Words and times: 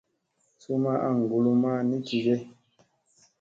Su 0.61 0.71
ma 0.83 0.93
aŋ 1.07 1.15
ngulumma 1.23 1.71
ni 1.89 1.97
kige. 2.07 2.35